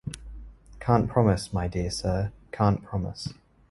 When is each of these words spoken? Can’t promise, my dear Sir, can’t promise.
Can’t 0.79 1.07
promise, 1.09 1.53
my 1.53 1.67
dear 1.67 1.91
Sir, 1.91 2.31
can’t 2.51 2.83
promise. 2.83 3.35